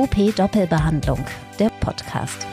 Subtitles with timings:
[0.00, 1.22] UP Doppelbehandlung,
[1.58, 2.46] der Podcast.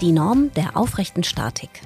[0.00, 1.82] Die Norm der aufrechten Statik.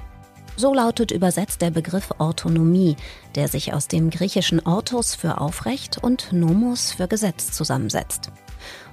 [0.55, 2.95] So lautet übersetzt der Begriff Orthonomie,
[3.35, 8.31] der sich aus dem griechischen Orthos für aufrecht und Nomos für Gesetz zusammensetzt.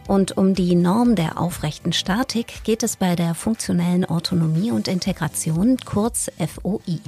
[0.09, 5.77] Und um die Norm der aufrechten Statik geht es bei der funktionellen Autonomie und Integration,
[5.85, 7.01] kurz FOI.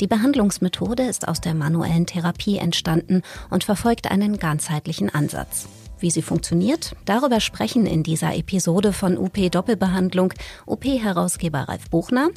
[0.00, 5.68] Die Behandlungsmethode ist aus der manuellen Therapie entstanden und verfolgt einen ganzheitlichen Ansatz.
[5.98, 10.34] Wie sie funktioniert, darüber sprechen in dieser Episode von UP Doppelbehandlung
[10.66, 12.28] UP-Herausgeber Ralf Buchner,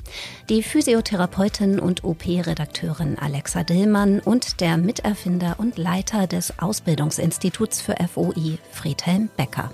[0.50, 8.60] die Physiotherapeutin und UP-Redakteurin Alexa Dillmann und der Miterfinder und Leiter des Ausbildungsinstituts für FOI
[8.72, 9.70] Friedhelm Becker.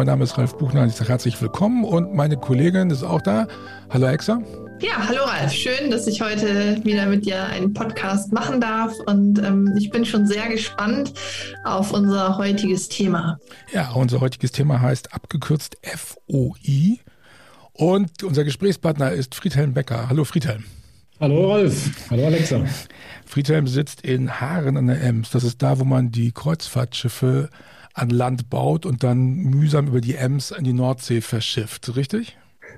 [0.00, 3.46] Mein Name ist Ralf Buchner, ich sage herzlich willkommen und meine Kollegin ist auch da.
[3.90, 4.40] Hallo Exa.
[4.80, 5.52] Ja, hallo Ralf.
[5.52, 10.06] Schön, dass ich heute wieder mit dir einen Podcast machen darf und ähm, ich bin
[10.06, 11.12] schon sehr gespannt
[11.64, 13.38] auf unser heutiges Thema.
[13.74, 16.98] Ja, unser heutiges Thema heißt abgekürzt FOI
[17.74, 20.08] und unser Gesprächspartner ist Friedhelm Becker.
[20.08, 20.64] Hallo Friedhelm.
[21.20, 21.90] Hallo Ralf.
[22.08, 22.64] Hallo Alexa.
[23.26, 25.28] Friedhelm sitzt in Haaren an der Ems.
[25.28, 27.50] Das ist da, wo man die Kreuzfahrtschiffe
[27.94, 32.36] an Land baut und dann mühsam über die Ems an die Nordsee verschifft, richtig?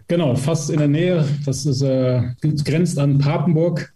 [0.09, 1.25] Genau, fast in der Nähe.
[1.45, 2.23] Das ist, äh,
[2.65, 3.93] grenzt an Papenburg.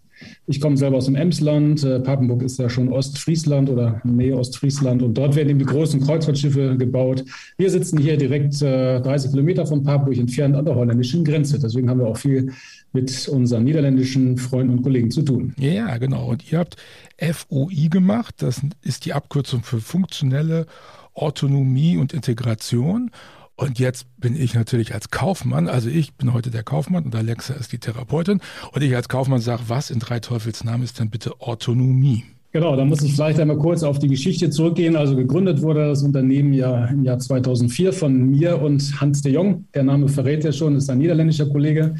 [0.47, 1.83] Ich komme selber aus dem Emsland.
[1.83, 6.01] Äh, Papenburg ist ja schon Ostfriesland oder Nähe Ostfriesland und dort werden eben die großen
[6.01, 7.23] Kreuzfahrtschiffe gebaut.
[7.57, 11.59] Wir sitzen hier direkt äh, 30 Kilometer von Papenburg entfernt an der holländischen Grenze.
[11.59, 12.51] Deswegen haben wir auch viel
[12.93, 15.53] mit unseren niederländischen Freunden und Kollegen zu tun.
[15.59, 16.29] Ja, genau.
[16.29, 16.77] Und ihr habt
[17.19, 18.35] FOI gemacht.
[18.39, 20.65] Das ist die Abkürzung für funktionelle
[21.13, 23.11] Autonomie und Integration.
[23.55, 27.55] Und jetzt bin ich natürlich als Kaufmann, also ich bin heute der Kaufmann und Alexa
[27.55, 28.39] ist die Therapeutin.
[28.71, 32.23] Und ich als Kaufmann sage, was in drei Teufels Namen ist denn bitte Autonomie?
[32.53, 34.95] Genau, da muss ich vielleicht einmal kurz auf die Geschichte zurückgehen.
[34.95, 39.65] Also gegründet wurde das Unternehmen ja im Jahr 2004 von mir und Hans de Jong.
[39.73, 41.95] Der Name verrät ja schon, ist ein niederländischer Kollege.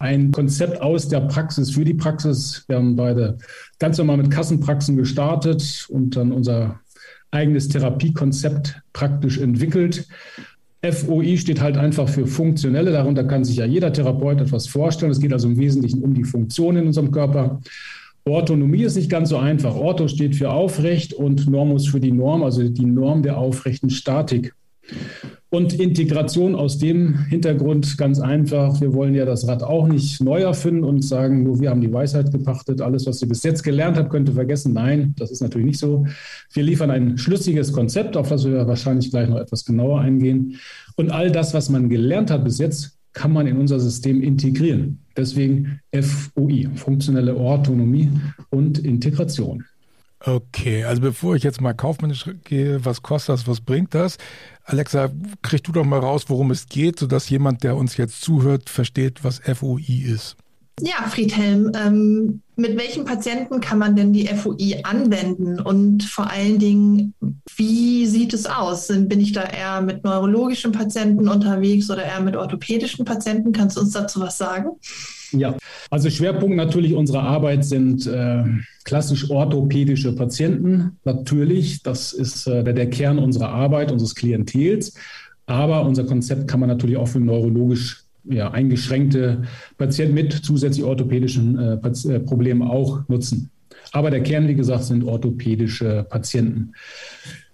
[0.00, 2.64] Ein Konzept aus der Praxis für die Praxis.
[2.68, 3.38] Wir haben beide
[3.78, 6.80] ganz normal mit Kassenpraxen gestartet und dann unser
[7.30, 10.06] eigenes Therapiekonzept praktisch entwickelt.
[10.82, 12.92] FOI steht halt einfach für funktionelle.
[12.92, 15.10] Darunter kann sich ja jeder Therapeut etwas vorstellen.
[15.10, 17.60] Es geht also im Wesentlichen um die Funktion in unserem Körper.
[18.24, 19.74] Orthonomie ist nicht ganz so einfach.
[19.74, 24.54] Ortho steht für aufrecht und Normus für die Norm, also die Norm der aufrechten Statik.
[25.50, 28.82] Und Integration aus dem Hintergrund ganz einfach.
[28.82, 31.92] Wir wollen ja das Rad auch nicht neu erfinden und sagen, nur wir haben die
[31.92, 32.82] Weisheit gepachtet.
[32.82, 34.74] Alles, was ihr bis jetzt gelernt habt, könnt ihr vergessen.
[34.74, 36.04] Nein, das ist natürlich nicht so.
[36.52, 40.56] Wir liefern ein schlüssiges Konzept, auf das wir wahrscheinlich gleich noch etwas genauer eingehen.
[40.96, 44.98] Und all das, was man gelernt hat bis jetzt, kann man in unser System integrieren.
[45.16, 48.10] Deswegen FOI, funktionelle Autonomie
[48.50, 49.64] und Integration.
[50.20, 54.18] Okay, also bevor ich jetzt mal kaufmännisch gehe, was kostet das, was bringt das?
[54.64, 55.10] Alexa,
[55.42, 59.22] krieg du doch mal raus, worum es geht, sodass jemand, der uns jetzt zuhört, versteht,
[59.22, 60.36] was FOI ist.
[60.80, 66.58] Ja, Friedhelm, ähm, mit welchen Patienten kann man denn die FOI anwenden und vor allen
[66.58, 67.14] Dingen,
[67.56, 68.88] wie sieht es aus?
[68.88, 73.52] Bin ich da eher mit neurologischen Patienten unterwegs oder eher mit orthopädischen Patienten?
[73.52, 74.70] Kannst du uns dazu was sagen?
[75.32, 75.56] Ja,
[75.90, 78.44] also Schwerpunkt natürlich unserer Arbeit sind äh,
[78.84, 80.98] klassisch orthopädische Patienten.
[81.04, 84.94] Natürlich, das ist äh, der, der Kern unserer Arbeit, unseres Klientels.
[85.46, 89.42] Aber unser Konzept kann man natürlich auch für neurologisch ja, eingeschränkte
[89.76, 93.50] Patienten mit zusätzlich orthopädischen äh, äh, Problemen auch nutzen.
[93.92, 96.72] Aber der Kern, wie gesagt, sind orthopädische Patienten.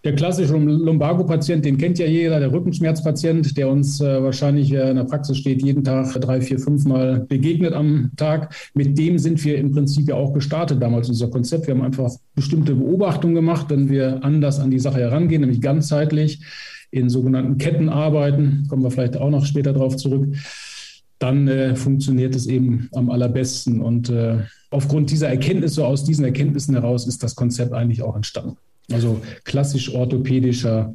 [0.05, 4.97] Der klassische Lumbago-Patient, den kennt ja jeder, der Rückenschmerzpatient, der uns äh, wahrscheinlich äh, in
[4.97, 8.55] der Praxis steht, jeden Tag drei, vier, fünf Mal begegnet am Tag.
[8.75, 11.67] Mit dem sind wir im Prinzip ja auch gestartet damals, unser Konzept.
[11.67, 16.41] Wir haben einfach bestimmte Beobachtungen gemacht, wenn wir anders an die Sache herangehen, nämlich ganzheitlich
[16.91, 20.29] in sogenannten Ketten arbeiten, kommen wir vielleicht auch noch später darauf zurück,
[21.19, 23.81] dann äh, funktioniert es eben am allerbesten.
[23.81, 24.41] Und äh,
[24.75, 28.57] aufgrund dieser Erkenntnisse, aus diesen Erkenntnissen heraus, ist das Konzept eigentlich auch entstanden.
[28.93, 30.93] Also klassisch orthopädischer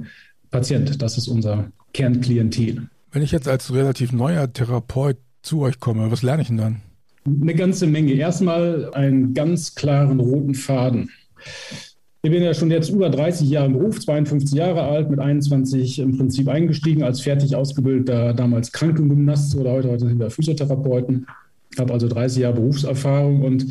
[0.52, 2.88] Patient, das ist unser Kernklientel.
[3.12, 6.82] Wenn ich jetzt als relativ neuer Therapeut zu euch komme, was lerne ich denn dann?
[7.26, 8.14] Eine ganze Menge.
[8.14, 11.10] Erstmal einen ganz klaren roten Faden.
[12.22, 16.00] Ich bin ja schon jetzt über 30 Jahre im Beruf, 52 Jahre alt, mit 21
[16.00, 21.28] im Prinzip eingestiegen als fertig ausgebildeter damals Krankengymnast oder heute, heute sind wir Physiotherapeuten.
[21.72, 23.66] Ich habe also 30 Jahre Berufserfahrung und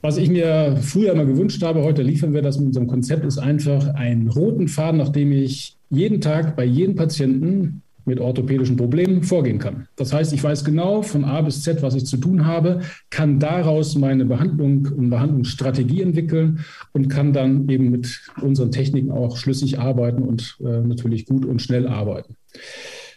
[0.00, 3.38] was ich mir früher immer gewünscht habe, heute liefern wir das mit unserem Konzept, ist
[3.38, 9.58] einfach einen roten Faden, nachdem ich jeden Tag bei jedem Patienten mit orthopädischen Problemen vorgehen
[9.58, 9.86] kann.
[9.96, 12.80] Das heißt, ich weiß genau von A bis Z, was ich zu tun habe,
[13.10, 16.60] kann daraus meine Behandlung und Behandlungsstrategie entwickeln
[16.92, 21.60] und kann dann eben mit unseren Techniken auch schlüssig arbeiten und äh, natürlich gut und
[21.60, 22.36] schnell arbeiten.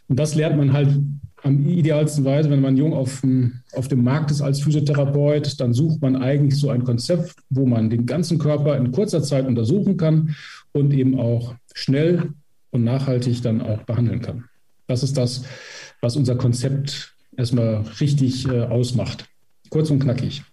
[0.10, 1.00] Und das lernt man halt
[1.44, 5.74] am idealsten Weise, wenn man jung auf dem, auf dem Markt ist als Physiotherapeut, dann
[5.74, 9.98] sucht man eigentlich so ein Konzept, wo man den ganzen Körper in kurzer Zeit untersuchen
[9.98, 10.36] kann
[10.72, 12.30] und eben auch schnell
[12.72, 14.46] und nachhaltig dann auch behandeln kann.
[14.88, 15.44] Das ist das,
[16.02, 19.26] was unser Konzept erstmal richtig äh, ausmacht.
[19.70, 20.44] Kurz und knackig.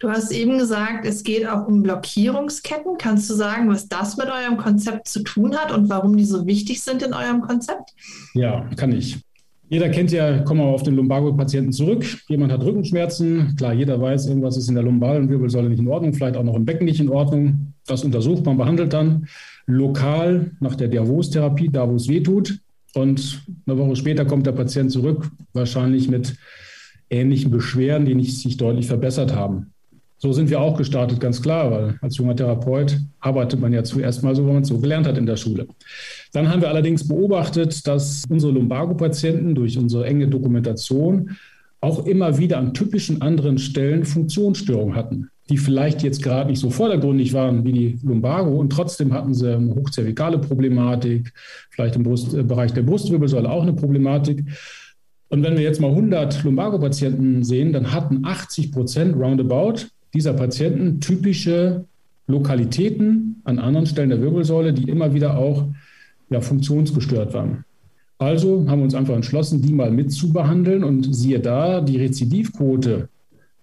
[0.00, 2.98] Du hast eben gesagt, es geht auch um Blockierungsketten.
[2.98, 6.46] Kannst du sagen, was das mit eurem Konzept zu tun hat und warum die so
[6.46, 7.94] wichtig sind in eurem Konzept?
[8.34, 9.24] Ja, kann ich.
[9.74, 12.06] Jeder kennt ja, kommen wir auf den Lumbago-Patienten zurück.
[12.28, 13.56] Jemand hat Rückenschmerzen.
[13.56, 16.54] Klar, jeder weiß, irgendwas ist in der lumbalen Wirbelsäule nicht in Ordnung, vielleicht auch noch
[16.54, 17.74] im Becken nicht in Ordnung.
[17.84, 19.26] Das untersucht man, behandelt dann
[19.66, 22.60] lokal nach der Davos-Therapie, da wo es weh tut.
[22.94, 26.36] Und eine Woche später kommt der Patient zurück, wahrscheinlich mit
[27.10, 29.73] ähnlichen Beschwerden, die nicht sich deutlich verbessert haben.
[30.24, 34.22] So sind wir auch gestartet, ganz klar, weil als junger Therapeut arbeitet man ja zuerst
[34.22, 35.66] mal so, wie man es so gelernt hat in der Schule.
[36.32, 41.36] Dann haben wir allerdings beobachtet, dass unsere Lumbago-Patienten durch unsere enge Dokumentation
[41.82, 46.70] auch immer wieder an typischen anderen Stellen Funktionsstörungen hatten die vielleicht jetzt gerade nicht so
[46.70, 51.34] vordergründig waren wie die Lumbago und trotzdem hatten sie eine hochzervikale Problematik,
[51.68, 54.42] vielleicht im Brust, äh, Bereich der Brustwirbelsäule auch eine Problematik.
[55.28, 61.00] Und wenn wir jetzt mal 100 Lumbago-Patienten sehen, dann hatten 80 Prozent roundabout dieser Patienten
[61.00, 61.84] typische
[62.26, 65.68] Lokalitäten an anderen Stellen der Wirbelsäule, die immer wieder auch
[66.30, 67.64] ja, funktionsgestört waren.
[68.18, 73.08] Also haben wir uns einfach entschlossen, die mal mitzubehandeln und siehe da, die Rezidivquote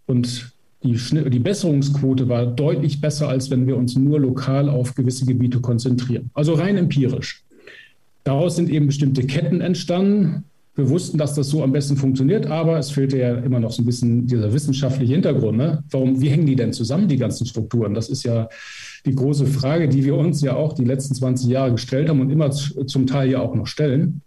[0.05, 0.51] und
[0.83, 0.97] die,
[1.29, 6.31] die Besserungsquote war deutlich besser, als wenn wir uns nur lokal auf gewisse Gebiete konzentrieren.
[6.33, 7.43] Also rein empirisch.
[8.23, 10.43] Daraus sind eben bestimmte Ketten entstanden.
[10.73, 13.81] Wir wussten, dass das so am besten funktioniert, aber es fehlte ja immer noch so
[13.81, 15.57] ein bisschen dieser wissenschaftliche Hintergrund.
[15.57, 15.83] Ne?
[15.89, 17.93] Warum, wie hängen die denn zusammen, die ganzen Strukturen?
[17.93, 18.47] Das ist ja
[19.05, 22.29] die große Frage, die wir uns ja auch die letzten 20 Jahre gestellt haben und
[22.29, 24.21] immer zum Teil ja auch noch stellen.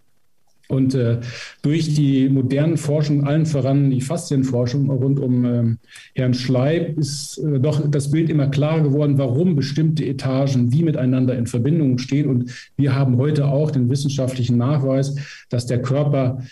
[0.68, 1.20] Und äh,
[1.62, 5.76] durch die modernen Forschung, allen voran die Faszienforschung rund um äh,
[6.14, 11.36] Herrn Schleib, ist äh, doch das Bild immer klarer geworden, warum bestimmte Etagen wie miteinander
[11.36, 12.28] in Verbindung stehen.
[12.28, 15.16] Und wir haben heute auch den wissenschaftlichen Nachweis,
[15.50, 16.42] dass der Körper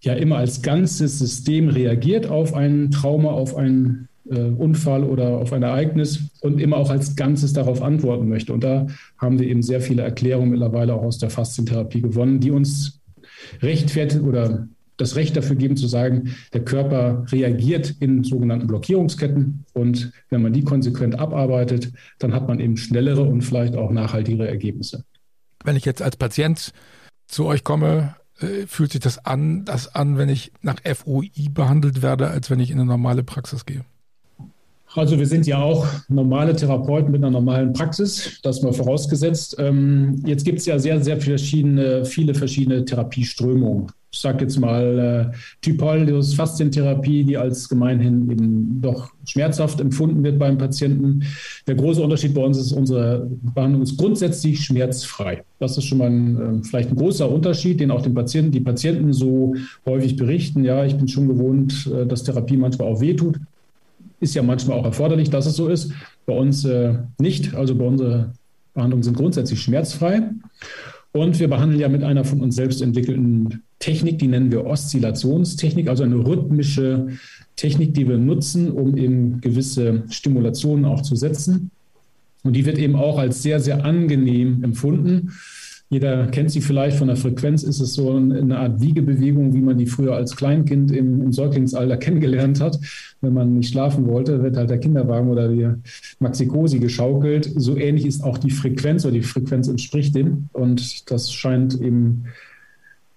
[0.00, 5.52] ja immer als ganzes System reagiert auf ein Trauma, auf einen äh, Unfall oder auf
[5.52, 8.52] ein Ereignis und immer auch als Ganzes darauf antworten möchte.
[8.52, 8.86] Und da
[9.18, 12.95] haben wir eben sehr viele Erklärungen mittlerweile auch aus der Faszientherapie gewonnen, die uns
[13.60, 20.12] rechtfertigt oder das Recht dafür geben zu sagen, der Körper reagiert in sogenannten Blockierungsketten und
[20.30, 25.04] wenn man die konsequent abarbeitet, dann hat man eben schnellere und vielleicht auch nachhaltigere Ergebnisse.
[25.64, 26.72] Wenn ich jetzt als Patient
[27.26, 32.02] zu euch komme, äh, fühlt sich das an, das an, wenn ich nach FOI behandelt
[32.02, 33.84] werde, als wenn ich in eine normale Praxis gehe?
[34.96, 39.56] Also wir sind ja auch normale Therapeuten mit einer normalen Praxis, das mal vorausgesetzt.
[39.58, 43.88] Ähm, jetzt gibt es ja sehr, sehr verschiedene, viele verschiedene Therapieströmungen.
[44.10, 50.38] Ich sage jetzt mal äh, Typaldus, Faszientherapie, die als gemeinhin eben doch schmerzhaft empfunden wird
[50.38, 51.24] beim Patienten.
[51.66, 55.44] Der große Unterschied bei uns ist, unsere Behandlung ist grundsätzlich schmerzfrei.
[55.58, 58.60] Das ist schon mal ein, äh, vielleicht ein großer Unterschied, den auch den Patienten, die
[58.60, 59.54] Patienten so
[59.84, 60.64] häufig berichten.
[60.64, 63.36] Ja, ich bin schon gewohnt, äh, dass Therapie manchmal auch wehtut
[64.20, 65.92] ist ja manchmal auch erforderlich, dass es so ist.
[66.24, 67.54] Bei uns äh, nicht.
[67.54, 68.32] Also bei unsere
[68.74, 70.22] Behandlungen sind grundsätzlich schmerzfrei.
[71.12, 75.88] Und wir behandeln ja mit einer von uns selbst entwickelten Technik, die nennen wir Oszillationstechnik,
[75.88, 77.08] also eine rhythmische
[77.56, 81.70] Technik, die wir nutzen, um eben gewisse Stimulationen auch zu setzen.
[82.42, 85.32] Und die wird eben auch als sehr, sehr angenehm empfunden.
[85.88, 89.78] Jeder kennt sie vielleicht von der Frequenz, ist es so eine Art Wiegebewegung, wie man
[89.78, 92.78] die früher als Kleinkind im, im Säuglingsalter kennengelernt hat.
[93.20, 95.68] Wenn man nicht schlafen wollte, wird halt der Kinderwagen oder die
[96.18, 97.50] Maxikosi geschaukelt.
[97.54, 100.48] So ähnlich ist auch die Frequenz oder die Frequenz entspricht dem.
[100.52, 102.24] Und das scheint eben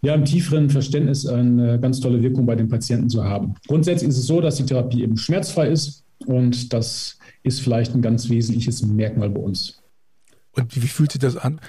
[0.02, 3.56] ja, im tieferen Verständnis eine ganz tolle Wirkung bei den Patienten zu haben.
[3.68, 8.02] Grundsätzlich ist es so, dass die Therapie eben schmerzfrei ist und das ist vielleicht ein
[8.02, 9.82] ganz wesentliches Merkmal bei uns.
[10.52, 11.60] Und wie fühlt sich das an?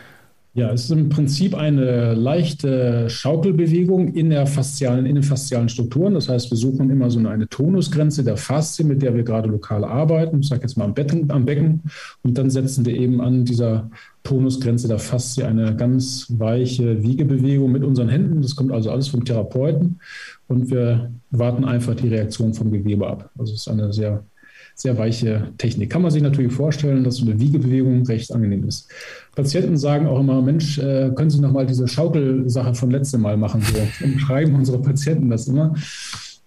[0.52, 6.14] Ja, es ist im Prinzip eine leichte Schaukelbewegung in, der faszialen, in den faszialen Strukturen.
[6.14, 9.85] Das heißt, wir suchen immer so eine, Tonusgrenze der Faszie, mit der wir gerade lokal
[9.85, 10.40] arbeiten.
[10.40, 11.83] Ich sage jetzt mal am Becken, am Becken.
[12.23, 13.90] Und dann setzen wir eben an dieser
[14.25, 18.42] Tonusgrenze der Faszie eine ganz weiche Wiegebewegung mit unseren Händen.
[18.42, 20.00] Das kommt also alles vom Therapeuten.
[20.49, 23.30] Und wir warten einfach die Reaktion vom Gewebe ab.
[23.38, 24.25] Also es ist eine sehr
[24.80, 25.90] sehr weiche Technik.
[25.90, 28.88] Kann man sich natürlich vorstellen, dass so eine Wiegebewegung recht angenehm ist.
[29.34, 33.37] Patienten sagen auch immer, Mensch, äh, können Sie noch mal diese Schaukelsache von letztem Mal
[33.37, 33.60] machen?
[33.60, 35.75] So umschreiben unsere Patienten das immer.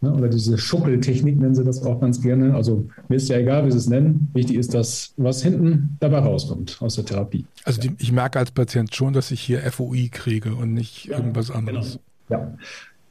[0.01, 0.11] Ne?
[0.11, 2.55] Oder diese Schuckeltechnik nennen sie das auch ganz gerne.
[2.55, 4.29] Also mir ist ja egal, wie sie es nennen.
[4.33, 7.45] Wichtig ist, dass was hinten dabei rauskommt aus der Therapie.
[7.65, 11.17] Also die, ich merke als Patient schon, dass ich hier FOI kriege und nicht ja,
[11.17, 11.99] irgendwas anderes.
[12.27, 12.41] Genau.
[12.41, 12.57] Ja,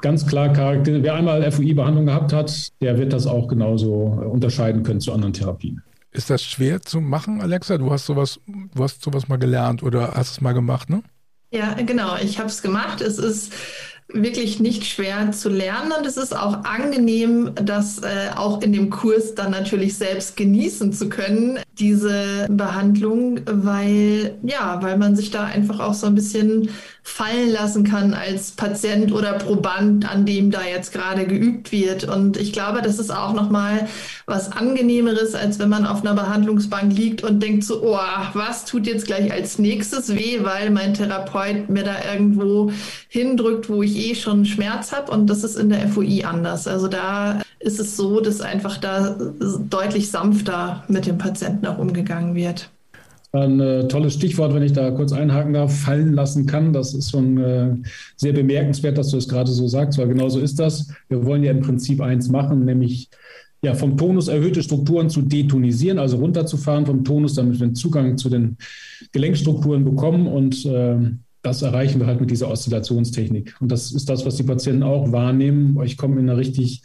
[0.03, 1.03] ganz klar Charakter.
[1.03, 5.83] Wer einmal FOI-Behandlung gehabt hat, der wird das auch genauso unterscheiden können zu anderen Therapien.
[6.11, 7.79] Ist das schwer zu machen, Alexa?
[7.79, 11.03] Du hast sowas, du hast sowas mal gelernt oder hast es mal gemacht, ne?
[11.51, 12.17] Ja, genau.
[12.23, 13.01] Ich habe es gemacht.
[13.01, 13.53] Es ist
[14.09, 18.91] wirklich nicht schwer zu lernen und es ist auch angenehm, das äh, auch in dem
[18.91, 25.45] Kurs dann natürlich selbst genießen zu können, diese Behandlung, weil ja, weil man sich da
[25.45, 26.69] einfach auch so ein bisschen
[27.05, 32.05] fallen lassen kann als Patient oder Proband, an dem da jetzt gerade geübt wird.
[32.05, 33.89] Und ich glaube, das ist auch nochmal
[34.27, 37.99] was angenehmeres, als wenn man auf einer Behandlungsbank liegt und denkt so, oh,
[38.35, 42.71] was tut jetzt gleich als nächstes weh, weil mein Therapeut mir da irgendwo
[43.09, 45.11] hindrückt, wo ich eh schon Schmerz habe.
[45.11, 46.69] Und das ist in der FOI anders.
[46.69, 49.17] Also da ist es so, dass einfach da
[49.69, 52.71] deutlich sanfter mit dem Patienten auch umgegangen wird.
[53.33, 56.73] Ein äh, tolles Stichwort, wenn ich da kurz einhaken darf, fallen lassen kann.
[56.75, 57.75] Das ist schon äh,
[58.17, 60.93] sehr bemerkenswert, dass du es gerade so sagst, weil genau so ist das.
[61.09, 63.09] Wir wollen ja im Prinzip eins machen, nämlich
[63.65, 68.19] ja, vom Tonus erhöhte Strukturen zu detonisieren, also runterzufahren vom Tonus, damit wir einen Zugang
[68.19, 68.57] zu den
[69.13, 70.27] Gelenkstrukturen bekommen.
[70.27, 70.97] Und äh,
[71.43, 73.55] das erreichen wir halt mit dieser Oszillationstechnik.
[73.61, 75.81] Und das ist das, was die Patienten auch wahrnehmen.
[75.85, 76.83] Ich komme in eine richtig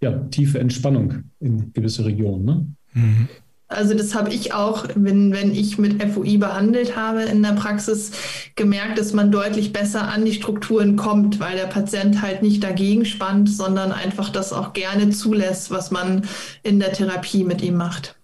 [0.00, 2.44] ja, tiefe Entspannung in gewisse Regionen.
[2.44, 2.66] Ne?
[2.94, 3.28] Mhm.
[3.68, 8.12] Also das habe ich auch, wenn, wenn ich mit FOI behandelt habe in der Praxis,
[8.56, 13.04] gemerkt, dass man deutlich besser an die Strukturen kommt, weil der Patient halt nicht dagegen
[13.04, 16.26] spannt, sondern einfach das auch gerne zulässt, was man
[16.62, 18.16] in der Therapie mit ihm macht.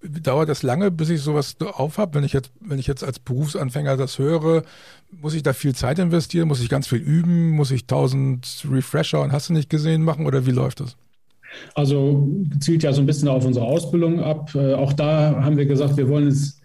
[0.00, 2.14] Dauert das lange, bis ich sowas auf habe?
[2.14, 4.62] Wenn ich jetzt, wenn ich jetzt als Berufsanfänger das höre,
[5.10, 6.46] muss ich da viel Zeit investieren?
[6.46, 7.50] Muss ich ganz viel üben?
[7.50, 10.26] Muss ich tausend Refresher und hast du nicht gesehen machen?
[10.26, 10.96] Oder wie läuft das?
[11.74, 12.28] Also
[12.60, 14.54] zielt ja so ein bisschen auf unsere Ausbildung ab.
[14.54, 16.58] Äh, auch da haben wir gesagt, wir wollen es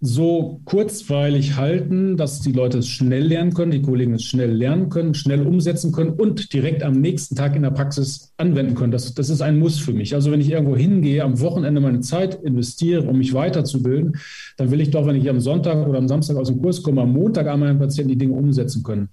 [0.00, 4.90] so kurzweilig halten, dass die Leute es schnell lernen können, die Kollegen es schnell lernen
[4.90, 8.92] können, schnell umsetzen können und direkt am nächsten Tag in der Praxis anwenden können.
[8.92, 10.14] Das, das ist ein Muss für mich.
[10.14, 14.18] Also wenn ich irgendwo hingehe, am Wochenende meine Zeit investiere, um mich weiterzubilden,
[14.58, 17.00] dann will ich doch, wenn ich am Sonntag oder am Samstag aus dem Kurs komme,
[17.00, 19.08] am Montag an meinen Patienten die Dinge umsetzen können.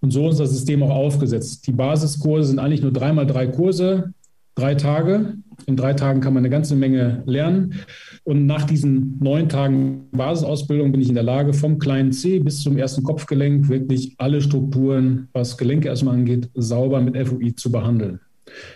[0.00, 1.68] Und so ist das System auch aufgesetzt.
[1.68, 4.12] Die Basiskurse sind eigentlich nur dreimal drei Kurse
[4.56, 5.34] drei Tage.
[5.66, 7.74] In drei Tagen kann man eine ganze Menge lernen.
[8.24, 12.62] Und nach diesen neun Tagen Basisausbildung bin ich in der Lage, vom kleinen C bis
[12.62, 18.20] zum ersten Kopfgelenk wirklich alle Strukturen, was Gelenke erstmal angeht, sauber mit FOI zu behandeln.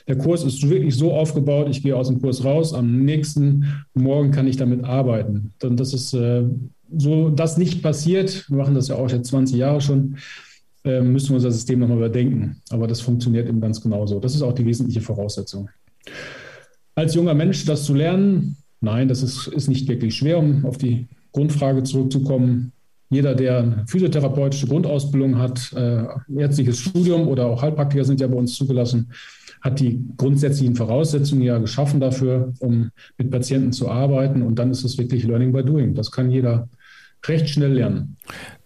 [0.09, 4.31] Der Kurs ist wirklich so aufgebaut, ich gehe aus dem Kurs raus, am nächsten Morgen
[4.33, 5.53] kann ich damit arbeiten.
[5.63, 6.43] Denn das ist äh,
[6.97, 8.47] so, das nicht passiert.
[8.49, 10.17] Wir machen das ja auch jetzt 20 Jahre schon
[10.85, 12.57] äh, müssen wir unser System nochmal überdenken.
[12.71, 14.21] Aber das funktioniert eben ganz genauso.
[14.21, 15.69] Das ist auch die wesentliche Voraussetzung.
[16.95, 20.79] Als junger Mensch das zu lernen, nein, das ist, ist nicht wirklich schwer, um auf
[20.79, 22.73] die Grundfrage zurückzukommen.
[23.11, 26.05] Jeder, der eine physiotherapeutische Grundausbildung hat, äh,
[26.37, 29.13] ärztliches Studium oder auch Heilpraktiker sind ja bei uns zugelassen,
[29.61, 34.43] hat die grundsätzlichen Voraussetzungen ja geschaffen dafür, um mit Patienten zu arbeiten.
[34.43, 35.95] Und dann ist es wirklich Learning by Doing.
[35.95, 36.69] Das kann jeder
[37.27, 38.17] recht schnell lernen.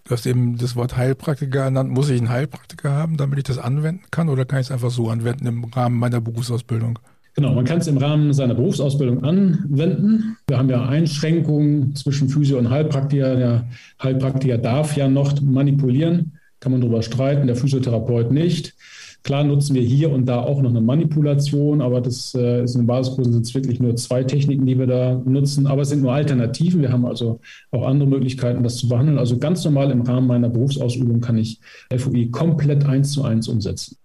[0.06, 1.90] Du hast eben das Wort Heilpraktiker genannt.
[1.90, 4.90] Muss ich einen Heilpraktiker haben, damit ich das anwenden kann oder kann ich es einfach
[4.90, 6.98] so anwenden im Rahmen meiner Berufsausbildung?
[7.34, 10.36] Genau, man kann es im Rahmen seiner Berufsausbildung anwenden.
[10.46, 13.34] Wir haben ja Einschränkungen zwischen Physio und Heilpraktiker.
[13.34, 13.66] Der
[14.02, 18.74] Heilpraktiker darf ja noch manipulieren, kann man darüber streiten, der Physiotherapeut nicht.
[19.24, 22.82] Klar nutzen wir hier und da auch noch eine Manipulation, aber das äh, ist in
[22.82, 25.66] den Basiskursen sind es wirklich nur zwei Techniken, die wir da nutzen.
[25.66, 26.82] Aber es sind nur Alternativen.
[26.82, 27.40] Wir haben also
[27.70, 29.18] auch andere Möglichkeiten, das zu behandeln.
[29.18, 31.58] Also ganz normal im Rahmen meiner Berufsausübung kann ich
[31.96, 33.96] FOI komplett eins zu eins umsetzen.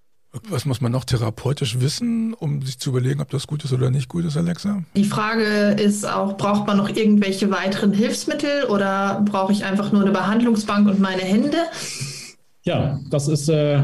[0.47, 3.89] Was muss man noch therapeutisch wissen, um sich zu überlegen, ob das gut ist oder
[3.89, 4.83] nicht gut ist, Alexa?
[4.95, 10.03] Die Frage ist auch, braucht man noch irgendwelche weiteren Hilfsmittel oder brauche ich einfach nur
[10.03, 11.57] eine Behandlungsbank und meine Hände?
[12.63, 13.82] Ja, das ist äh,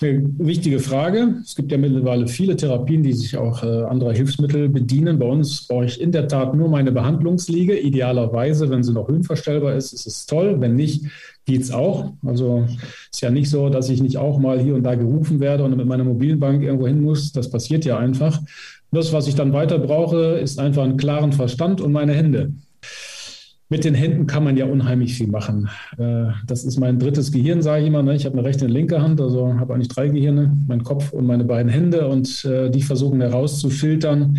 [0.00, 1.36] eine wichtige Frage.
[1.42, 5.18] Es gibt ja mittlerweile viele Therapien, die sich auch äh, anderer Hilfsmittel bedienen.
[5.18, 7.78] Bei uns brauche ich in der Tat nur meine Behandlungsliege.
[7.78, 10.56] Idealerweise, wenn sie noch höhenverstellbar ist, ist es toll.
[10.60, 11.06] Wenn nicht,
[11.46, 12.12] geht es auch.
[12.24, 12.66] Also
[13.10, 15.74] ist ja nicht so, dass ich nicht auch mal hier und da gerufen werde und
[15.74, 17.32] mit meiner Mobilbank irgendwo hin muss.
[17.32, 18.42] Das passiert ja einfach.
[18.92, 22.52] Das, was ich dann weiter brauche, ist einfach einen klaren Verstand und meine Hände.
[23.68, 25.68] Mit den Händen kann man ja unheimlich viel machen.
[25.98, 28.02] Äh, das ist mein drittes Gehirn, sage ich immer.
[28.02, 28.14] Ne?
[28.14, 31.12] Ich habe eine rechte und eine linke Hand, also habe eigentlich drei Gehirne, mein Kopf
[31.12, 34.38] und meine beiden Hände und äh, die versuchen herauszufiltern,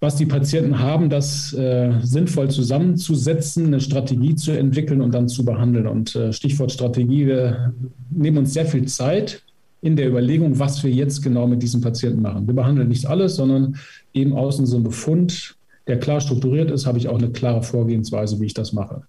[0.00, 5.44] was die Patienten haben, das äh, sinnvoll zusammenzusetzen, eine Strategie zu entwickeln und dann zu
[5.44, 5.86] behandeln.
[5.86, 7.74] Und Stichwort Strategie, wir
[8.08, 9.42] nehmen uns sehr viel Zeit
[9.82, 12.46] in der Überlegung, was wir jetzt genau mit diesem Patienten machen.
[12.46, 13.76] Wir behandeln nicht alles, sondern
[14.14, 15.56] eben aus unserem Befund,
[15.90, 19.02] der klar strukturiert ist, habe ich auch eine klare Vorgehensweise, wie ich das mache.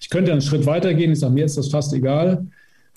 [0.00, 1.12] Ich könnte einen Schritt weiter gehen.
[1.12, 2.46] Ich sage, mir ist das fast egal,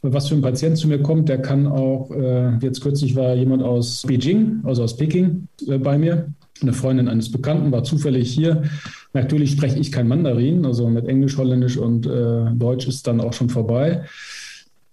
[0.02, 1.30] was für ein Patient zu mir kommt.
[1.30, 6.00] Der kann auch, äh, jetzt kürzlich war jemand aus Beijing, also aus Peking äh, bei
[6.00, 8.64] mir eine Freundin eines Bekannten war zufällig hier.
[9.14, 13.34] Natürlich spreche ich kein Mandarin, also mit Englisch, Holländisch und äh, Deutsch ist dann auch
[13.34, 14.04] schon vorbei.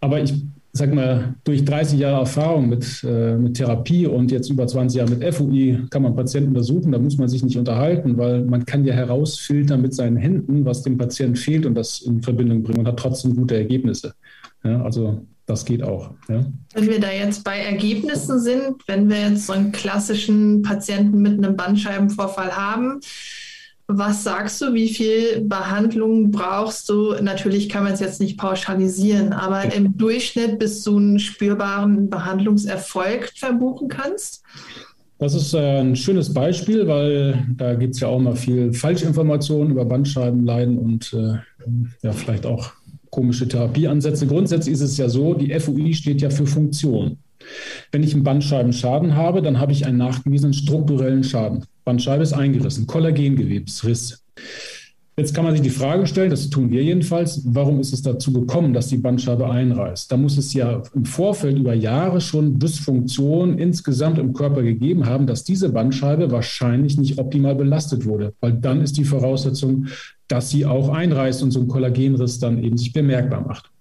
[0.01, 0.35] Aber ich
[0.79, 5.11] sag mal, durch 30 Jahre Erfahrung mit, äh, mit Therapie und jetzt über 20 Jahre
[5.11, 6.93] mit FUI kann man Patienten untersuchen.
[6.93, 10.83] Da muss man sich nicht unterhalten, weil man kann ja herausfiltern mit seinen Händen, was
[10.83, 14.15] dem Patienten fehlt und das in Verbindung bringen und hat trotzdem gute Ergebnisse.
[14.65, 16.13] Ja, also das geht auch.
[16.29, 16.45] Ja.
[16.75, 21.33] Wenn wir da jetzt bei Ergebnissen sind, wenn wir jetzt so einen klassischen Patienten mit
[21.33, 23.01] einem Bandscheibenvorfall haben,
[23.89, 27.15] was sagst du, wie viel Behandlung brauchst du?
[27.23, 33.33] Natürlich kann man es jetzt nicht pauschalisieren, aber im Durchschnitt bis du einen spürbaren Behandlungserfolg
[33.35, 34.43] verbuchen kannst?
[35.19, 39.73] Das ist äh, ein schönes Beispiel, weil da gibt es ja auch mal viel Falschinformationen
[39.73, 41.39] über Bandscheibenleiden und äh,
[42.03, 42.73] ja, vielleicht auch
[43.11, 44.27] komische Therapieansätze.
[44.27, 47.17] Grundsätzlich ist es ja so, die FUI steht ja für Funktion.
[47.93, 51.65] Wenn ich einen Bandscheibenschaden habe, dann habe ich einen nachgewiesenen strukturellen Schaden.
[51.85, 54.23] Bandscheibe ist eingerissen, Kollagengewebsriss.
[55.19, 58.33] Jetzt kann man sich die Frage stellen, das tun wir jedenfalls, warum ist es dazu
[58.33, 60.13] gekommen, dass die Bandscheibe einreißt?
[60.13, 65.27] Da muss es ja im Vorfeld über Jahre schon Dysfunktion insgesamt im Körper gegeben haben,
[65.27, 69.89] dass diese Bandscheibe wahrscheinlich nicht optimal belastet wurde, weil dann ist die Voraussetzung,
[70.29, 73.73] dass sie auch einreißt und so ein Kollagenriss dann eben sich bemerkbar macht.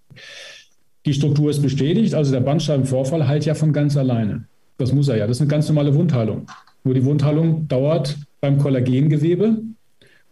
[1.08, 4.44] Die Struktur ist bestätigt, also der Bandscheibenvorfall heilt ja von ganz alleine.
[4.78, 5.26] Das muss er ja.
[5.26, 6.48] Das ist eine ganz normale Wundheilung.
[6.84, 9.62] Nur die Wundheilung dauert beim Kollagengewebe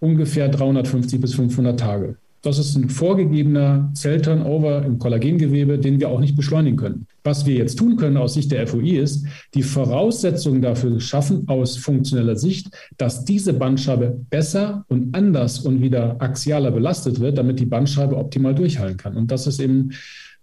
[0.01, 2.17] ungefähr 350 bis 500 Tage.
[2.41, 7.07] Das ist ein vorgegebener Zellturnover im Kollagengewebe, den wir auch nicht beschleunigen können.
[7.23, 11.77] Was wir jetzt tun können aus Sicht der FOI ist, die Voraussetzungen dafür schaffen aus
[11.77, 12.67] funktioneller Sicht,
[12.97, 18.53] dass diese Bandscheibe besser und anders und wieder axialer belastet wird, damit die Bandscheibe optimal
[18.53, 19.15] durchhalten kann.
[19.15, 19.91] Und das ist eben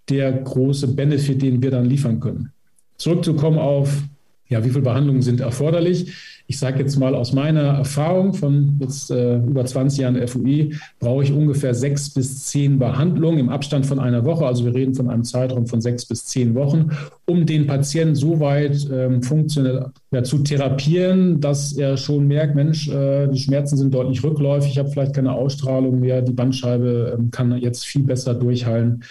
[0.08, 2.52] der große Benefit, den wir dann liefern können.
[2.96, 4.02] Zurückzukommen auf
[4.52, 6.12] ja, wie viele Behandlungen sind erforderlich?
[6.46, 11.24] Ich sage jetzt mal aus meiner Erfahrung von jetzt äh, über 20 Jahren FUI, brauche
[11.24, 14.44] ich ungefähr sechs bis zehn Behandlungen im Abstand von einer Woche.
[14.44, 16.90] Also wir reden von einem Zeitraum von sechs bis zehn Wochen,
[17.24, 22.88] um den Patienten so weit ähm, funktionell ja, zu therapieren, dass er schon merkt, Mensch,
[22.90, 27.30] äh, die Schmerzen sind deutlich rückläufig, ich habe vielleicht keine Ausstrahlung mehr, die Bandscheibe ähm,
[27.30, 29.02] kann jetzt viel besser durchhalten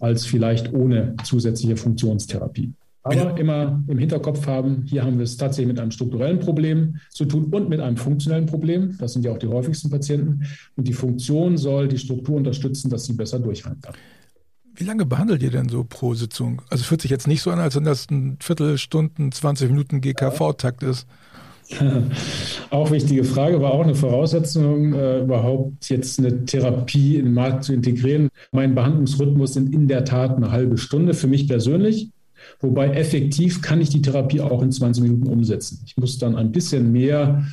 [0.00, 2.72] als vielleicht ohne zusätzliche Funktionstherapie.
[3.02, 7.24] Aber immer im Hinterkopf haben, hier haben wir es tatsächlich mit einem strukturellen Problem zu
[7.24, 8.96] tun und mit einem funktionellen Problem.
[8.98, 10.44] Das sind ja auch die häufigsten Patienten.
[10.76, 13.94] Und die Funktion soll die Struktur unterstützen, dass sie besser durchhalten kann.
[14.74, 16.60] Wie lange behandelt ihr denn so pro Sitzung?
[16.68, 20.00] Also es fühlt sich jetzt nicht so an, als wenn das ein Viertelstunden, 20 Minuten
[20.02, 21.06] GKV-Takt ist.
[22.70, 27.64] Auch wichtige Frage, war auch eine Voraussetzung, äh, überhaupt jetzt eine Therapie in den Markt
[27.64, 28.28] zu integrieren.
[28.52, 32.10] Mein Behandlungsrhythmus sind in der Tat eine halbe Stunde für mich persönlich.
[32.60, 35.82] Wobei effektiv kann ich die Therapie auch in 20 Minuten umsetzen.
[35.86, 37.44] Ich muss dann ein bisschen mehr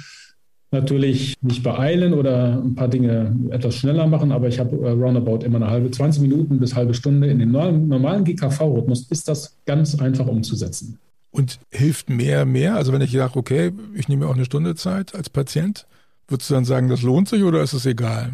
[0.71, 5.45] natürlich nicht beeilen oder ein paar Dinge etwas schneller machen, aber ich habe äh, roundabout
[5.45, 7.27] immer eine halbe, 20 Minuten bis halbe Stunde.
[7.27, 10.99] In dem normalen GKV-Rhythmus ist das ganz einfach umzusetzen.
[11.37, 12.75] Und hilft mehr, mehr?
[12.75, 15.85] Also wenn ich sage, okay, ich nehme mir auch eine Stunde Zeit als Patient,
[16.27, 18.31] würdest du dann sagen, das lohnt sich oder ist es egal?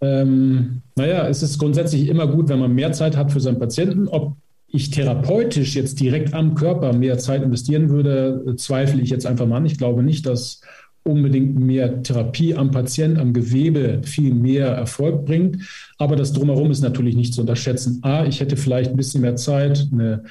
[0.00, 4.08] Ähm, naja, es ist grundsätzlich immer gut, wenn man mehr Zeit hat für seinen Patienten.
[4.08, 9.46] Ob ich therapeutisch jetzt direkt am Körper mehr Zeit investieren würde, zweifle ich jetzt einfach
[9.46, 9.66] mal an.
[9.66, 10.62] Ich glaube nicht, dass
[11.04, 15.58] unbedingt mehr Therapie am Patient, am Gewebe viel mehr Erfolg bringt.
[15.98, 18.00] Aber das drumherum ist natürlich nicht zu unterschätzen.
[18.02, 20.24] A, ich hätte vielleicht ein bisschen mehr Zeit, eine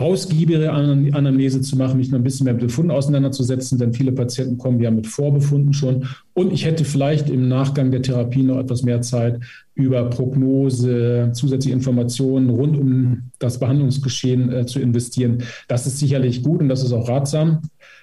[0.00, 4.56] ausgiebigere Anamnese zu machen, mich noch ein bisschen mehr mit Befunden auseinanderzusetzen, denn viele Patienten
[4.56, 6.08] kommen ja mit Vorbefunden schon.
[6.32, 9.40] Und ich hätte vielleicht im Nachgang der Therapie noch etwas mehr Zeit,
[9.74, 15.44] über Prognose, zusätzliche Informationen rund um das Behandlungsgeschehen äh, zu investieren.
[15.68, 17.60] Das ist sicherlich gut und das ist auch ratsam.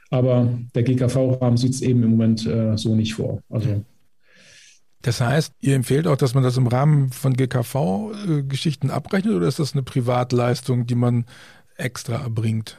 [0.09, 3.41] Aber der GKV-Rahmen sieht es eben im Moment äh, so nicht vor.
[3.49, 3.83] Also
[5.01, 9.59] das heißt, ihr empfehlt auch, dass man das im Rahmen von GKV-Geschichten abrechnet oder ist
[9.59, 11.25] das eine Privatleistung, die man
[11.77, 12.77] extra erbringt?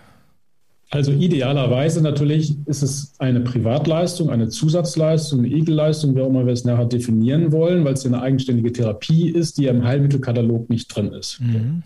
[0.90, 6.54] Also idealerweise natürlich ist es eine Privatleistung, eine Zusatzleistung, eine Egelleistung, wie auch immer wir
[6.54, 10.94] es nachher definieren wollen, weil es eine eigenständige Therapie ist, die ja im Heilmittelkatalog nicht
[10.94, 11.40] drin ist.
[11.40, 11.82] Mhm.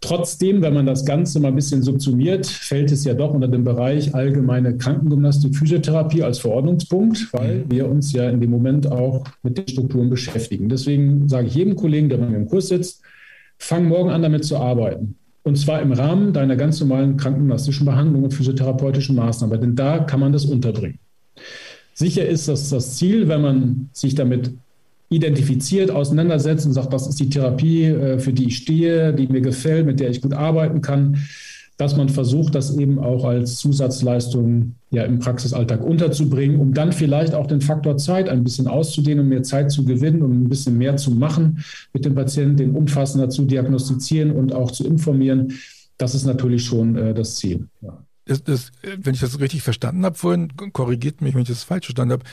[0.00, 3.64] Trotzdem, wenn man das Ganze mal ein bisschen subsumiert, fällt es ja doch unter den
[3.64, 7.70] Bereich allgemeine Krankengymnastik, Physiotherapie als Verordnungspunkt, weil mhm.
[7.70, 10.68] wir uns ja in dem Moment auch mit den Strukturen beschäftigen.
[10.68, 13.02] Deswegen sage ich jedem Kollegen, der bei mir im Kurs sitzt,
[13.58, 15.16] fang morgen an, damit zu arbeiten.
[15.42, 20.20] Und zwar im Rahmen deiner ganz normalen krankengymnastischen Behandlung und physiotherapeutischen Maßnahmen, denn da kann
[20.20, 20.98] man das unterbringen.
[21.94, 24.52] Sicher ist das das Ziel, wenn man sich damit
[25.10, 29.40] identifiziert, auseinandersetzt und sagt, das ist die Therapie, äh, für die ich stehe, die mir
[29.40, 31.18] gefällt, mit der ich gut arbeiten kann,
[31.80, 37.32] dass man versucht, das eben auch als Zusatzleistung ja im Praxisalltag unterzubringen, um dann vielleicht
[37.32, 40.48] auch den Faktor Zeit ein bisschen auszudehnen, um mehr Zeit zu gewinnen und um ein
[40.50, 41.64] bisschen mehr zu machen
[41.94, 45.54] mit dem Patienten, den umfassender zu diagnostizieren und auch zu informieren.
[45.96, 47.66] Das ist natürlich schon äh, das Ziel.
[47.80, 48.04] Ja.
[48.26, 51.86] Das, das, wenn ich das richtig verstanden habe vorhin, korrigiert mich, wenn ich das falsch
[51.86, 52.24] verstanden habe,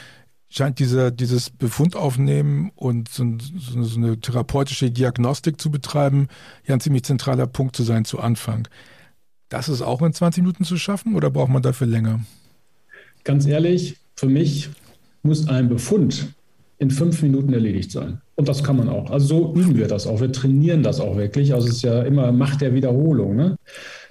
[0.50, 6.28] scheint dieser, dieses Befundaufnehmen und so, so, so, eine therapeutische Diagnostik zu betreiben,
[6.66, 8.68] ja ein ziemlich zentraler Punkt zu sein zu Anfang.
[9.50, 12.20] Das ist auch in 20 Minuten zu schaffen oder braucht man dafür länger?
[13.24, 14.70] Ganz ehrlich, für mich
[15.24, 16.34] muss ein Befund
[16.80, 18.22] in fünf Minuten erledigt sein.
[18.36, 19.10] Und das kann man auch.
[19.10, 20.22] Also so üben wir das auch.
[20.22, 21.54] Wir trainieren das auch wirklich.
[21.54, 23.36] Also es ist ja immer Macht der Wiederholung.
[23.36, 23.58] Ne?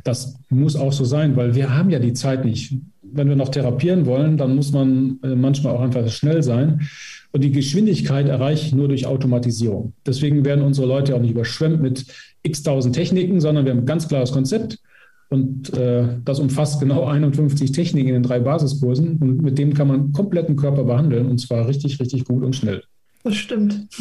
[0.02, 2.74] Das muss auch so sein, weil wir haben ja die Zeit nicht
[3.12, 6.88] wenn wir noch therapieren wollen, dann muss man äh, manchmal auch einfach schnell sein.
[7.32, 9.92] Und die Geschwindigkeit erreiche ich nur durch Automatisierung.
[10.06, 12.06] Deswegen werden unsere Leute auch nicht überschwemmt mit
[12.42, 14.78] x tausend Techniken, sondern wir haben ein ganz klares Konzept.
[15.28, 19.18] Und äh, das umfasst genau 51 Techniken in den drei Basiskursen.
[19.18, 22.82] Und mit dem kann man kompletten Körper behandeln und zwar richtig, richtig gut und schnell.
[23.24, 23.88] Das stimmt.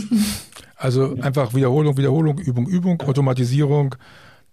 [0.77, 3.95] Also einfach Wiederholung, Wiederholung, Übung, Übung, Automatisierung,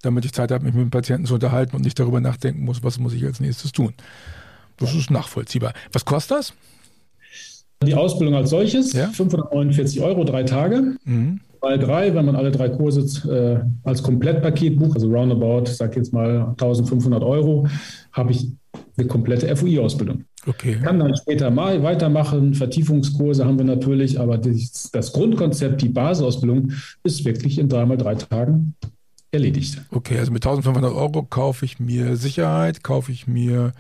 [0.02, 2.85] damit ich Zeit habe, mich mit dem Patienten zu unterhalten und nicht darüber nachdenken muss,
[2.85, 3.92] was muss ich als nächstes tun.
[4.78, 5.74] Das ist nachvollziehbar.
[5.92, 6.54] Was kostet das?
[7.85, 9.08] Die Ausbildung als solches, ja?
[9.08, 10.96] 549 Euro, drei Tage.
[11.04, 11.40] Mhm.
[11.62, 16.12] Bei drei, wenn man alle drei Kurse äh, als Komplettpaket bucht, also roundabout, sag jetzt
[16.12, 17.68] mal 1500 Euro,
[18.11, 18.51] habe ich
[18.96, 20.25] eine komplette FUI-Ausbildung.
[20.46, 20.79] Okay.
[20.83, 22.55] Kann dann später mal weitermachen.
[22.55, 26.72] Vertiefungskurse haben wir natürlich, aber das, das Grundkonzept, die Basisausbildung,
[27.05, 28.75] ist wirklich in dreimal drei Tagen
[29.31, 29.81] erledigt.
[29.92, 33.72] Okay, also mit 1500 Euro kaufe ich mir Sicherheit, kaufe ich mir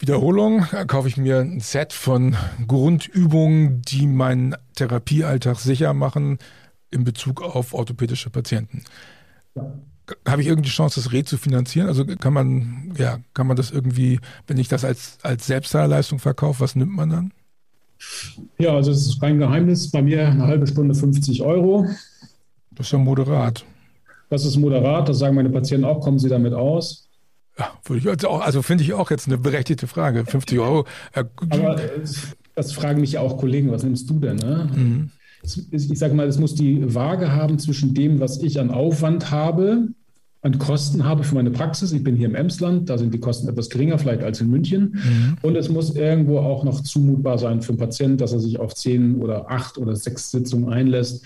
[0.00, 2.34] Wiederholung kaufe ich mir ein Set von
[2.66, 6.38] Grundübungen, die meinen Therapiealltag sicher machen
[6.90, 8.82] in Bezug auf orthopädische Patienten.
[10.26, 11.86] Habe ich irgendwie die Chance, das rezufinanzieren?
[11.86, 16.60] Also kann man, ja, kann man das irgendwie, wenn ich das als, als Selbstzahlleistung verkaufe,
[16.60, 17.32] was nimmt man dann?
[18.58, 19.90] Ja, also es ist kein Geheimnis.
[19.90, 21.86] Bei mir eine halbe Stunde 50 Euro.
[22.70, 23.66] Das ist ja moderat.
[24.30, 27.09] Das ist moderat, das sagen meine Patienten auch, kommen sie damit aus.
[27.60, 30.24] Ja, würde ich also, auch, also finde ich auch jetzt eine berechtigte Frage.
[30.24, 30.86] 50 Euro.
[31.12, 31.76] Äh, Aber
[32.54, 34.36] das fragen mich ja auch Kollegen, was nimmst du denn?
[34.36, 34.70] Ne?
[34.74, 35.10] Mhm.
[35.70, 39.88] Ich sage mal, es muss die Waage haben zwischen dem, was ich an Aufwand habe,
[40.42, 41.92] an Kosten habe für meine Praxis.
[41.92, 44.94] Ich bin hier im Emsland, da sind die Kosten etwas geringer vielleicht als in München.
[44.94, 45.36] Mhm.
[45.42, 48.74] Und es muss irgendwo auch noch zumutbar sein für einen Patienten, dass er sich auf
[48.74, 51.24] zehn oder acht oder sechs Sitzungen einlässt.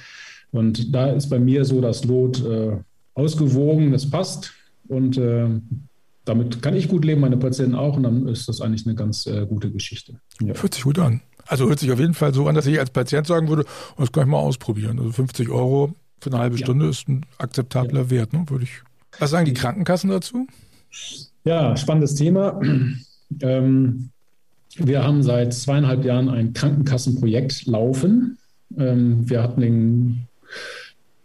[0.50, 2.76] Und da ist bei mir so das Lot äh,
[3.14, 4.52] ausgewogen, das passt.
[4.88, 5.46] Und äh,
[6.24, 9.26] damit kann ich gut leben, meine Patienten auch, und dann ist das eigentlich eine ganz
[9.26, 10.20] äh, gute Geschichte.
[10.40, 10.54] Ja.
[10.54, 11.20] Hört sich gut an.
[11.46, 13.64] Also hört sich auf jeden Fall so an, dass ich als Patient sagen würde,
[13.96, 14.98] oh, das kann ich mal ausprobieren.
[14.98, 16.64] Also 50 Euro für eine halbe ja.
[16.64, 18.10] Stunde ist ein akzeptabler ja.
[18.10, 18.44] Wert, ne?
[18.48, 18.82] würde ich.
[19.18, 20.46] Was sagen die Krankenkassen dazu?
[21.44, 22.60] Ja, spannendes Thema.
[23.40, 24.10] Ähm,
[24.76, 28.38] wir haben seit zweieinhalb Jahren ein Krankenkassenprojekt laufen.
[28.76, 30.28] Ähm, wir hatten den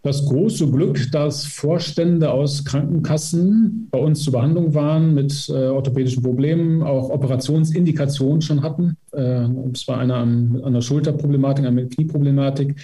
[0.02, 6.22] das große Glück, dass Vorstände aus Krankenkassen bei uns zur Behandlung waren mit äh, orthopädischen
[6.22, 8.96] Problemen, auch Operationsindikationen schon hatten.
[9.12, 12.76] Äh, es war einer an, an der Schulterproblematik, eine Knieproblematik,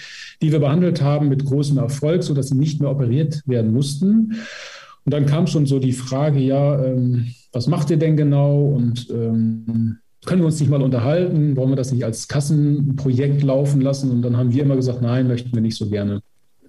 [0.43, 4.35] die wir behandelt haben mit großem Erfolg, sodass sie nicht mehr operiert werden mussten.
[5.03, 8.65] Und dann kam schon so die Frage, ja, ähm, was macht ihr denn genau?
[8.67, 11.55] Und ähm, können wir uns nicht mal unterhalten?
[11.55, 14.11] Wollen wir das nicht als Kassenprojekt laufen lassen?
[14.11, 16.21] Und dann haben wir immer gesagt, nein, möchten wir nicht so gerne.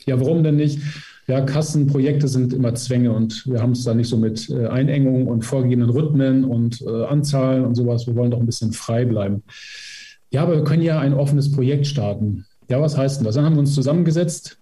[0.06, 0.80] Ja, warum denn nicht?
[1.26, 5.28] Ja, Kassenprojekte sind immer Zwänge und wir haben es da nicht so mit äh, Einengungen
[5.28, 8.06] und vorgegebenen Rhythmen und äh, Anzahlen und sowas.
[8.06, 9.42] Wir wollen doch ein bisschen frei bleiben.
[10.30, 12.46] Ja, aber wir können ja ein offenes Projekt starten.
[12.70, 13.34] Ja, was heißt denn das?
[13.34, 14.58] Dann haben wir uns zusammengesetzt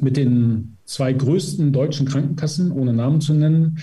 [0.00, 3.78] mit den zwei größten deutschen Krankenkassen, ohne Namen zu nennen,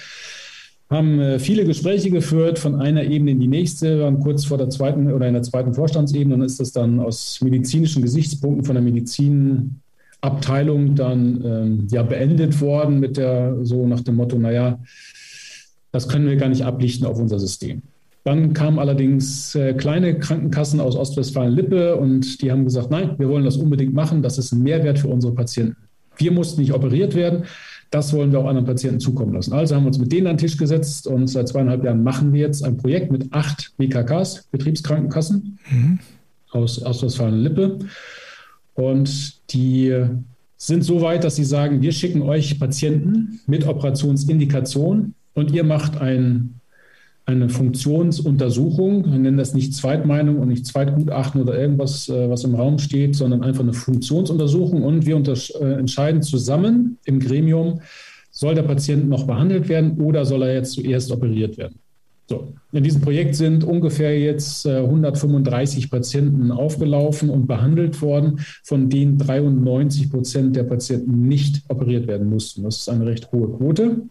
[0.89, 4.69] haben äh, viele Gespräche geführt, von einer Ebene in die nächste, waren kurz vor der
[4.69, 6.35] zweiten oder in der zweiten Vorstandsebene.
[6.35, 9.81] Dann ist das dann aus medizinischen Gesichtspunkten von der Medizin
[10.25, 14.79] Abteilung dann ähm, ja beendet worden mit der so nach dem Motto, naja,
[15.91, 17.81] das können wir gar nicht ablichten auf unser System.
[18.25, 23.45] Dann kamen allerdings äh, kleine Krankenkassen aus Ostwestfalen-Lippe und die haben gesagt, nein, wir wollen
[23.45, 25.77] das unbedingt machen, das ist ein Mehrwert für unsere Patienten.
[26.17, 27.43] Wir mussten nicht operiert werden.
[27.91, 29.53] das wollen wir auch anderen Patienten zukommen lassen.
[29.53, 32.33] Also haben wir uns mit denen an den Tisch gesetzt und seit zweieinhalb Jahren machen
[32.33, 35.99] wir jetzt ein Projekt mit acht BKKs, Betriebskrankenkassen mhm.
[36.51, 37.79] aus Ostwestfalen-Lippe.
[38.75, 39.93] Und die
[40.57, 45.97] sind so weit, dass sie sagen, wir schicken euch Patienten mit Operationsindikation und ihr macht
[45.97, 46.61] ein
[47.25, 49.11] eine Funktionsuntersuchung.
[49.11, 53.15] Wir nennen das nicht Zweitmeinung und nicht Zweitgutachten oder irgendwas, äh, was im Raum steht,
[53.15, 54.83] sondern einfach eine Funktionsuntersuchung.
[54.83, 57.81] Und wir äh, entscheiden zusammen im Gremium,
[58.29, 61.79] soll der Patient noch behandelt werden oder soll er jetzt zuerst operiert werden.
[62.27, 68.89] So, in diesem Projekt sind ungefähr jetzt 135 äh, Patienten aufgelaufen und behandelt worden, von
[68.89, 72.63] denen 93 Prozent der Patienten nicht operiert werden mussten.
[72.63, 74.07] Das ist eine recht hohe Quote.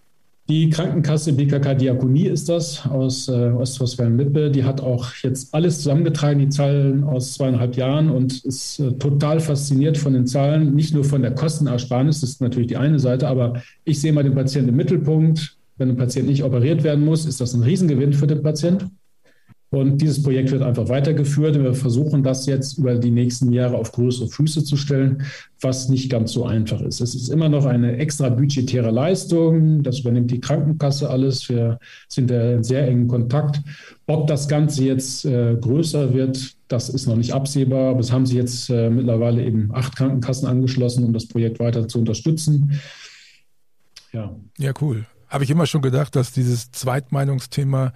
[0.46, 4.50] Die Krankenkasse BKK Diakonie ist das aus äh, Ostwestfalen-Lippe.
[4.50, 9.40] Die hat auch jetzt alles zusammengetragen, die Zahlen aus zweieinhalb Jahren und ist äh, total
[9.40, 13.26] fasziniert von den Zahlen, nicht nur von der Kostenersparnis, das ist natürlich die eine Seite,
[13.26, 15.56] aber ich sehe mal den Patienten im Mittelpunkt.
[15.76, 18.98] Wenn ein Patient nicht operiert werden muss, ist das ein Riesengewinn für den Patienten.
[19.74, 21.60] Und dieses Projekt wird einfach weitergeführt.
[21.60, 25.24] Wir versuchen das jetzt über die nächsten Jahre auf größere Füße zu stellen,
[25.60, 27.00] was nicht ganz so einfach ist.
[27.00, 29.82] Es ist immer noch eine extra budgetäre Leistung.
[29.82, 31.48] Das übernimmt die Krankenkasse alles.
[31.48, 33.62] Wir sind in sehr engen Kontakt.
[34.06, 37.90] Ob das Ganze jetzt äh, größer wird, das ist noch nicht absehbar.
[37.90, 41.88] Aber es haben sich jetzt äh, mittlerweile eben acht Krankenkassen angeschlossen, um das Projekt weiter
[41.88, 42.78] zu unterstützen.
[44.12, 45.04] Ja, ja cool.
[45.28, 47.92] Habe ich immer schon gedacht, dass dieses Zweitmeinungsthema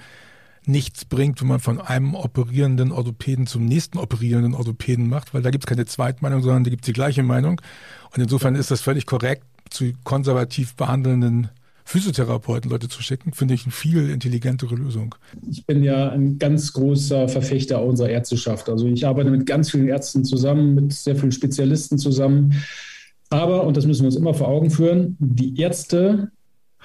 [0.66, 5.50] nichts bringt, wenn man von einem operierenden Orthopäden zum nächsten operierenden Orthopäden macht, weil da
[5.50, 7.60] gibt es keine Zweitmeinung, sondern da gibt es die gleiche Meinung.
[8.14, 11.48] Und insofern ist das völlig korrekt, zu konservativ behandelnden
[11.84, 15.14] Physiotherapeuten Leute zu schicken, finde ich eine viel intelligentere Lösung.
[15.50, 18.68] Ich bin ja ein ganz großer Verfechter unserer Ärzteschaft.
[18.68, 22.62] Also ich arbeite mit ganz vielen Ärzten zusammen, mit sehr vielen Spezialisten zusammen.
[23.30, 26.30] Aber, und das müssen wir uns immer vor Augen führen, die Ärzte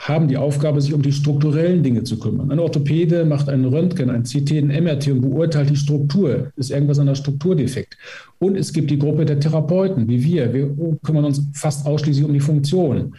[0.08, 2.52] haben die Aufgabe, sich um die strukturellen Dinge zu kümmern.
[2.52, 6.52] Ein Orthopäde macht einen Röntgen, ein CT, ein MRT und beurteilt die Struktur.
[6.58, 7.98] Ist irgendwas an der Struktur defekt?
[8.38, 10.54] Und es gibt die Gruppe der Therapeuten, wie wir.
[10.54, 13.16] Wir kümmern uns fast ausschließlich um die Funktion.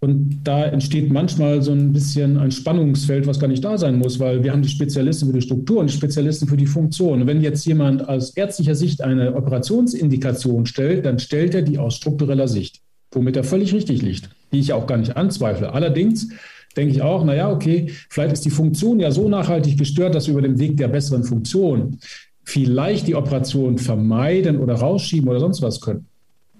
[0.00, 4.18] Und da entsteht manchmal so ein bisschen ein Spannungsfeld, was gar nicht da sein muss,
[4.18, 7.20] weil wir haben die Spezialisten für die Struktur und die Spezialisten für die Funktion.
[7.20, 11.94] Und wenn jetzt jemand aus ärztlicher Sicht eine Operationsindikation stellt, dann stellt er die aus
[11.94, 12.80] struktureller Sicht,
[13.12, 15.72] womit er völlig richtig liegt die ich auch gar nicht anzweifle.
[15.72, 16.28] Allerdings
[16.76, 20.32] denke ich auch, naja, okay, vielleicht ist die Funktion ja so nachhaltig gestört, dass wir
[20.32, 21.98] über den Weg der besseren Funktion
[22.44, 26.06] vielleicht die Operation vermeiden oder rausschieben oder sonst was können.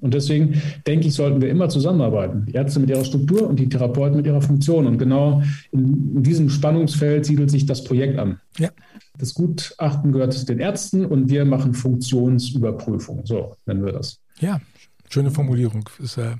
[0.00, 2.46] Und deswegen denke ich, sollten wir immer zusammenarbeiten.
[2.46, 4.86] Die Ärzte mit ihrer Struktur und die Therapeuten mit ihrer Funktion.
[4.86, 8.40] Und genau in, in diesem Spannungsfeld siedelt sich das Projekt an.
[8.58, 8.70] Ja.
[9.18, 13.26] Das Gutachten gehört den Ärzten und wir machen Funktionsüberprüfung.
[13.26, 14.18] So nennen wir das.
[14.38, 14.60] Ja,
[15.10, 15.86] schöne Formulierung.
[16.02, 16.36] Ist, äh,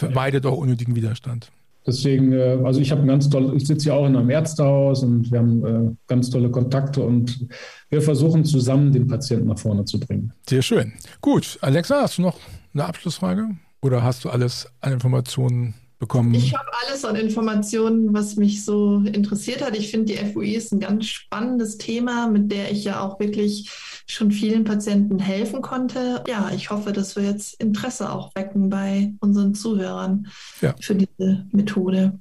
[0.00, 1.52] vermeidet auch unnötigen Widerstand.
[1.86, 5.30] Deswegen, äh, also ich habe ganz toll, ich sitze ja auch in einem Ärztehaus und
[5.30, 7.46] wir haben äh, ganz tolle Kontakte und
[7.88, 10.32] wir versuchen zusammen den Patienten nach vorne zu bringen.
[10.48, 10.92] Sehr schön.
[11.20, 12.38] Gut, Alexa, hast du noch
[12.74, 13.48] eine Abschlussfrage?
[13.82, 16.34] Oder hast du alles an Informationen bekommen?
[16.34, 19.76] Ich habe alles an Informationen, was mich so interessiert hat.
[19.76, 23.70] Ich finde, die FUI ist ein ganz spannendes Thema, mit der ich ja auch wirklich
[24.06, 26.24] schon vielen Patienten helfen konnte.
[26.26, 30.26] Ja, ich hoffe, dass wir jetzt Interesse auch wecken bei unseren Zuhörern
[30.60, 30.74] ja.
[30.80, 32.18] für diese Methode.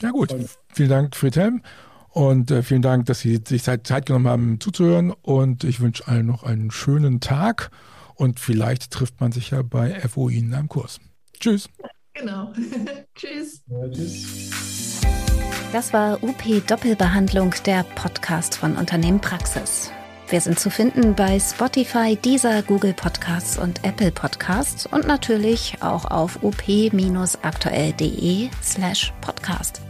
[0.00, 0.32] Ja gut,
[0.72, 1.62] vielen Dank, Friedhelm.
[2.10, 5.10] Und äh, vielen Dank, dass Sie sich Zeit, Zeit genommen haben zuzuhören.
[5.10, 7.70] Und ich wünsche allen noch einen schönen Tag.
[8.14, 11.00] Und vielleicht trifft man sich ja bei FOI in einem Kurs.
[11.38, 11.68] Tschüss.
[12.14, 12.52] Genau.
[13.14, 13.62] tschüss.
[13.66, 15.00] Ja, tschüss.
[15.72, 19.92] Das war UP Doppelbehandlung, der Podcast von Unternehmen Praxis.
[20.28, 26.04] Wir sind zu finden bei Spotify, Deezer, Google Podcasts und Apple Podcasts und natürlich auch
[26.04, 29.82] auf up-aktuell.de slash podcast.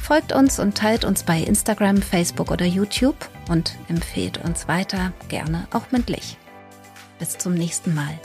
[0.00, 5.66] Folgt uns und teilt uns bei Instagram, Facebook oder YouTube und empfehlt uns weiter, gerne
[5.72, 6.36] auch mündlich.
[7.18, 8.18] Bis zum nächsten Mal.